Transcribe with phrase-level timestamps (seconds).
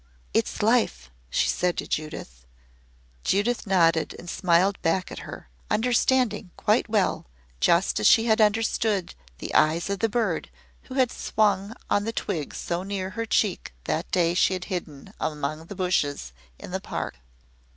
[0.33, 2.47] "It's Life," she said to Judith.
[3.23, 7.27] Judith nodded and smiled back at her, understanding quite well
[7.59, 10.49] just as she had understood the eyes of the bird
[10.85, 15.13] who had swung on the twig so near her cheek the day she had hidden
[15.21, 17.19] among the bushes in the Park.